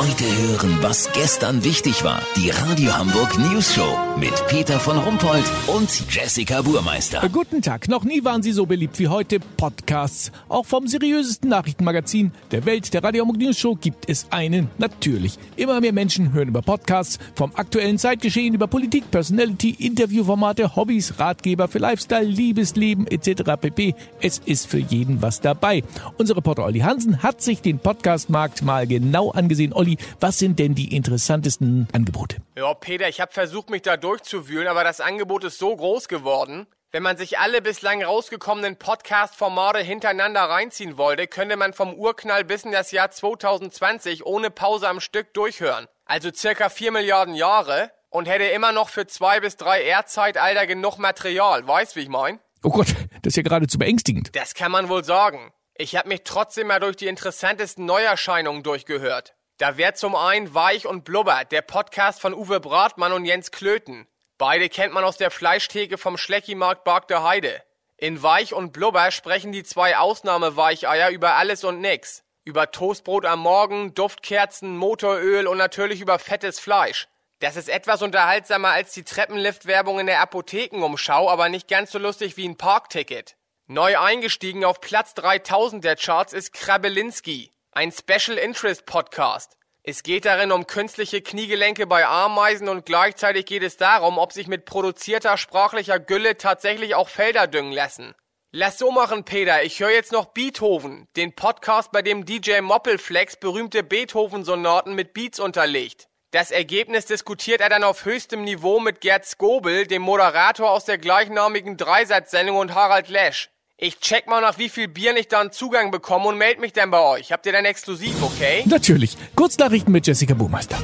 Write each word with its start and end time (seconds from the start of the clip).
Heute 0.00 0.24
hören, 0.24 0.78
was 0.80 1.12
gestern 1.12 1.62
wichtig 1.62 2.02
war. 2.04 2.22
Die 2.34 2.48
Radio 2.48 2.96
Hamburg 2.96 3.38
News 3.38 3.74
Show 3.74 3.98
mit 4.18 4.32
Peter 4.48 4.80
von 4.80 4.96
Rumpold 4.96 5.44
und 5.66 5.90
Jessica 6.08 6.62
Burmeister. 6.62 7.20
Guten 7.30 7.60
Tag. 7.60 7.86
Noch 7.86 8.02
nie 8.04 8.24
waren 8.24 8.42
Sie 8.42 8.52
so 8.52 8.64
beliebt 8.64 8.98
wie 8.98 9.08
heute. 9.08 9.40
Podcasts. 9.58 10.32
Auch 10.48 10.64
vom 10.64 10.86
seriösesten 10.86 11.50
Nachrichtenmagazin 11.50 12.32
der 12.50 12.64
Welt, 12.64 12.94
der 12.94 13.04
Radio 13.04 13.24
Hamburg 13.24 13.42
News 13.42 13.58
Show, 13.58 13.74
gibt 13.74 14.08
es 14.08 14.26
einen. 14.30 14.70
Natürlich. 14.78 15.38
Immer 15.56 15.82
mehr 15.82 15.92
Menschen 15.92 16.32
hören 16.32 16.48
über 16.48 16.62
Podcasts. 16.62 17.18
Vom 17.34 17.52
aktuellen 17.54 17.98
Zeitgeschehen 17.98 18.54
über 18.54 18.68
Politik, 18.68 19.10
Personality, 19.10 19.76
Interviewformate, 19.80 20.76
Hobbys, 20.76 21.18
Ratgeber 21.18 21.68
für 21.68 21.78
Lifestyle, 21.78 22.24
Liebesleben 22.24 23.06
etc. 23.06 23.42
pp. 23.60 23.94
Es 24.22 24.38
ist 24.38 24.66
für 24.66 24.78
jeden 24.78 25.20
was 25.20 25.42
dabei. 25.42 25.84
Unser 26.16 26.38
Reporter 26.38 26.64
Olli 26.64 26.78
Hansen 26.78 27.22
hat 27.22 27.42
sich 27.42 27.60
den 27.60 27.78
Podcastmarkt 27.78 28.62
mal 28.62 28.86
genau 28.86 29.30
angesehen. 29.32 29.74
Olli, 29.74 29.89
was 30.20 30.38
sind 30.38 30.58
denn 30.58 30.74
die 30.74 30.94
interessantesten 30.94 31.88
Angebote? 31.92 32.36
Ja, 32.56 32.74
Peter, 32.74 33.08
ich 33.08 33.20
habe 33.20 33.32
versucht, 33.32 33.70
mich 33.70 33.82
da 33.82 33.96
durchzuwühlen, 33.96 34.68
aber 34.68 34.84
das 34.84 35.00
Angebot 35.00 35.44
ist 35.44 35.58
so 35.58 35.74
groß 35.74 36.08
geworden. 36.08 36.66
Wenn 36.92 37.04
man 37.04 37.16
sich 37.16 37.38
alle 37.38 37.62
bislang 37.62 38.02
rausgekommenen 38.02 38.76
Podcast-Formate 38.76 39.78
hintereinander 39.78 40.40
reinziehen 40.40 40.96
wollte, 40.96 41.28
könnte 41.28 41.56
man 41.56 41.72
vom 41.72 41.94
Urknall 41.94 42.44
bis 42.44 42.64
in 42.64 42.72
das 42.72 42.90
Jahr 42.90 43.12
2020 43.12 44.26
ohne 44.26 44.50
Pause 44.50 44.88
am 44.88 45.00
Stück 45.00 45.32
durchhören. 45.32 45.86
Also 46.04 46.30
circa 46.34 46.68
4 46.68 46.90
Milliarden 46.90 47.36
Jahre 47.36 47.92
und 48.08 48.26
hätte 48.26 48.44
immer 48.44 48.72
noch 48.72 48.88
für 48.88 49.06
zwei 49.06 49.38
bis 49.38 49.56
drei 49.56 49.82
Erdzeitalter 49.82 50.66
genug 50.66 50.98
Material. 50.98 51.66
Weißt, 51.66 51.94
wie 51.94 52.00
ich 52.00 52.08
mein? 52.08 52.40
Oh 52.64 52.70
Gott, 52.70 52.88
das 53.22 53.32
ist 53.32 53.36
ja 53.36 53.44
geradezu 53.44 53.78
beängstigend. 53.78 54.34
Das 54.34 54.54
kann 54.54 54.72
man 54.72 54.88
wohl 54.88 55.04
sagen. 55.04 55.52
Ich 55.76 55.96
habe 55.96 56.08
mich 56.08 56.22
trotzdem 56.24 56.66
mal 56.66 56.80
durch 56.80 56.96
die 56.96 57.06
interessantesten 57.06 57.86
Neuerscheinungen 57.86 58.62
durchgehört. 58.62 59.34
Da 59.60 59.76
wäre 59.76 59.92
zum 59.92 60.16
einen 60.16 60.54
Weich 60.54 60.86
und 60.86 61.04
Blubber, 61.04 61.44
der 61.44 61.60
Podcast 61.60 62.18
von 62.18 62.32
Uwe 62.32 62.60
Bratmann 62.60 63.12
und 63.12 63.26
Jens 63.26 63.50
Klöten. 63.50 64.06
Beide 64.38 64.70
kennt 64.70 64.94
man 64.94 65.04
aus 65.04 65.18
der 65.18 65.30
Fleischtheke 65.30 65.98
vom 65.98 66.16
Schleckimarkt 66.16 66.82
Bark 66.82 67.08
der 67.08 67.24
Heide. 67.24 67.62
In 67.98 68.22
Weich 68.22 68.54
und 68.54 68.72
Blubber 68.72 69.10
sprechen 69.10 69.52
die 69.52 69.62
zwei 69.62 69.98
Ausnahmeweicheier 69.98 71.10
über 71.10 71.34
alles 71.34 71.62
und 71.62 71.82
nix. 71.82 72.24
Über 72.42 72.70
Toastbrot 72.70 73.26
am 73.26 73.40
Morgen, 73.40 73.92
Duftkerzen, 73.92 74.78
Motoröl 74.78 75.46
und 75.46 75.58
natürlich 75.58 76.00
über 76.00 76.18
fettes 76.18 76.58
Fleisch. 76.58 77.06
Das 77.40 77.56
ist 77.56 77.68
etwas 77.68 78.00
unterhaltsamer 78.00 78.68
als 78.68 78.94
die 78.94 79.04
Treppenliftwerbung 79.04 80.00
in 80.00 80.06
der 80.06 80.22
Apothekenumschau, 80.22 81.28
aber 81.28 81.50
nicht 81.50 81.68
ganz 81.68 81.92
so 81.92 81.98
lustig 81.98 82.38
wie 82.38 82.48
ein 82.48 82.56
Parkticket. 82.56 83.36
Neu 83.66 83.98
eingestiegen 83.98 84.64
auf 84.64 84.80
Platz 84.80 85.12
3000 85.12 85.84
der 85.84 85.96
Charts 85.96 86.32
ist 86.32 86.54
Krabelinski, 86.54 87.52
ein 87.72 87.92
Special 87.92 88.36
Interest 88.36 88.84
Podcast. 88.84 89.56
Es 89.84 90.02
geht 90.02 90.24
darin 90.24 90.50
um 90.50 90.66
künstliche 90.66 91.22
Kniegelenke 91.22 91.86
bei 91.86 92.04
Ameisen 92.04 92.68
und 92.68 92.84
gleichzeitig 92.84 93.46
geht 93.46 93.62
es 93.62 93.76
darum, 93.76 94.18
ob 94.18 94.32
sich 94.32 94.48
mit 94.48 94.64
produzierter 94.64 95.36
sprachlicher 95.36 96.00
Gülle 96.00 96.36
tatsächlich 96.36 96.96
auch 96.96 97.08
Felder 97.08 97.46
düngen 97.46 97.72
lassen. 97.72 98.14
Lass 98.50 98.78
so 98.78 98.90
machen, 98.90 99.24
Peter. 99.24 99.62
Ich 99.62 99.78
höre 99.78 99.92
jetzt 99.92 100.10
noch 100.10 100.26
Beethoven, 100.26 101.06
den 101.14 101.36
Podcast, 101.36 101.92
bei 101.92 102.02
dem 102.02 102.26
DJ 102.26 102.60
Moppelflex 102.60 103.36
berühmte 103.36 103.84
Beethoven-Sonaten 103.84 104.94
mit 104.94 105.14
Beats 105.14 105.38
unterlegt. 105.38 106.08
Das 106.32 106.50
Ergebnis 106.50 107.06
diskutiert 107.06 107.60
er 107.60 107.68
dann 107.68 107.84
auf 107.84 108.04
höchstem 108.04 108.42
Niveau 108.42 108.80
mit 108.80 109.00
Gerd 109.00 109.24
Skobel, 109.24 109.86
dem 109.86 110.02
Moderator 110.02 110.70
aus 110.70 110.84
der 110.84 110.98
gleichnamigen 110.98 111.76
Dreisatzsendung 111.76 112.56
und 112.56 112.74
Harald 112.74 113.08
Lesch. 113.08 113.50
Ich 113.82 113.98
check 113.98 114.26
mal 114.26 114.42
nach 114.42 114.58
wie 114.58 114.68
viel 114.68 114.88
Bier 114.88 115.16
ich 115.16 115.28
da 115.28 115.40
einen 115.40 115.52
Zugang 115.52 115.90
bekomme 115.90 116.26
und 116.26 116.36
melde 116.36 116.60
mich 116.60 116.74
dann 116.74 116.90
bei 116.90 117.00
euch. 117.00 117.32
Habt 117.32 117.46
ihr 117.46 117.52
dann 117.52 117.64
exklusiv, 117.64 118.22
okay? 118.22 118.62
Natürlich. 118.66 119.16
Kurznachrichten 119.34 119.90
mit 119.90 120.06
Jessica 120.06 120.34
Burmeister. 120.34 120.76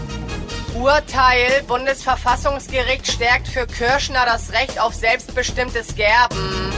Urteil. 0.75 1.63
Bundesverfassungsgericht 1.69 3.07
stärkt 3.07 3.49
für 3.49 3.67
Kirschner 3.67 4.25
das 4.25 4.51
Recht 4.55 4.81
auf 4.81 4.95
selbstbestimmtes 4.95 5.95
Gerben. 5.95 6.73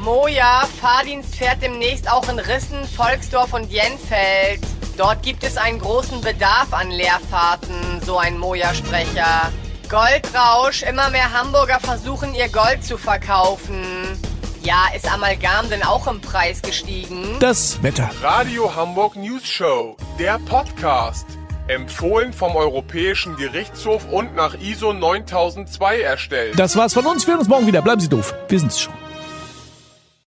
Moja, 0.00 0.66
Fahrdienst 0.80 1.36
fährt 1.36 1.60
demnächst 1.60 2.10
auch 2.10 2.26
in 2.30 2.38
Rissen, 2.38 2.88
Volksdorf 2.88 3.52
und 3.52 3.70
Jenfeld. 3.70 4.60
Dort 4.96 5.22
gibt 5.22 5.44
es 5.44 5.58
einen 5.58 5.80
großen 5.80 6.22
Bedarf 6.22 6.72
an 6.72 6.90
Leerfahrten, 6.90 8.00
so 8.06 8.16
ein 8.16 8.38
Moja-Sprecher. 8.38 9.52
Goldrausch, 9.90 10.82
immer 10.82 11.10
mehr 11.10 11.30
Hamburger 11.30 11.78
versuchen 11.78 12.34
ihr 12.34 12.48
Gold 12.48 12.82
zu 12.82 12.96
verkaufen. 12.96 14.18
Ja, 14.68 14.88
ist 14.94 15.10
Amalgam 15.10 15.70
denn 15.70 15.82
auch 15.82 16.06
im 16.06 16.20
Preis 16.20 16.60
gestiegen? 16.60 17.36
Das 17.40 17.82
Wetter. 17.82 18.10
Radio 18.20 18.76
Hamburg 18.76 19.16
News 19.16 19.46
Show, 19.46 19.96
der 20.18 20.38
Podcast. 20.40 21.26
Empfohlen 21.68 22.34
vom 22.34 22.54
Europäischen 22.54 23.34
Gerichtshof 23.36 24.04
und 24.12 24.36
nach 24.36 24.60
ISO 24.60 24.92
9002 24.92 26.02
erstellt. 26.02 26.58
Das 26.58 26.76
war's 26.76 26.92
von 26.92 27.06
uns. 27.06 27.26
Wir 27.26 27.32
hören 27.32 27.40
uns 27.40 27.48
morgen 27.48 27.66
wieder. 27.66 27.80
Bleiben 27.80 28.02
Sie 28.02 28.10
doof. 28.10 28.34
Wir 28.50 28.60
sind's 28.60 28.78
schon. 28.78 28.92